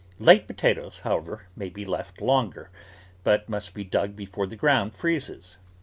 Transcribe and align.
Late 0.17 0.47
potatoes, 0.47 1.01
how 1.03 1.17
ever, 1.17 1.45
may 1.55 1.69
be 1.69 1.85
left 1.85 2.21
longer, 2.23 2.71
but 3.23 3.47
must 3.47 3.75
be 3.75 3.83
dug 3.83 4.15
before 4.15 4.47
the 4.47 4.55
ground 4.55 4.95
freezes. 4.95 5.57